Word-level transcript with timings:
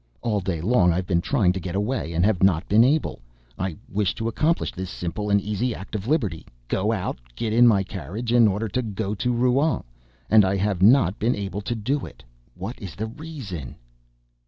All 0.23 0.39
day 0.39 0.61
long 0.61 0.91
I 0.91 0.95
have 0.95 1.05
been 1.05 1.21
trying 1.21 1.53
to 1.53 1.59
get 1.59 1.75
away, 1.75 2.11
and 2.13 2.25
have 2.25 2.41
not 2.41 2.67
been 2.67 2.83
able. 2.83 3.21
I 3.59 3.77
wished 3.87 4.17
to 4.17 4.27
accomplish 4.27 4.71
this 4.71 4.89
simple 4.89 5.29
and 5.29 5.39
easy 5.39 5.75
act 5.75 5.93
of 5.93 6.07
liberty 6.07 6.47
go 6.67 6.91
out 6.91 7.19
get 7.35 7.53
into 7.53 7.69
my 7.69 7.83
carriage 7.83 8.33
in 8.33 8.47
order 8.47 8.67
to 8.67 8.81
go 8.81 9.13
to 9.13 9.31
Rouen 9.31 9.83
and 10.27 10.43
I 10.43 10.55
have 10.55 10.81
not 10.81 11.19
been 11.19 11.35
able 11.35 11.61
to 11.61 11.75
do 11.75 12.03
it. 12.03 12.23
What 12.55 12.81
is 12.81 12.95
the 12.95 13.05
reason? 13.05 13.75